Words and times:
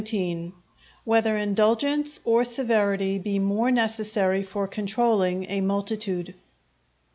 —_Whether 1.05 1.39
Indulgence 1.39 2.21
or 2.25 2.43
Severity 2.43 3.19
be 3.19 3.37
more 3.37 3.69
necessary 3.69 4.41
for 4.41 4.67
controlling 4.67 5.45
a 5.47 5.61
Multitude. 5.61 6.33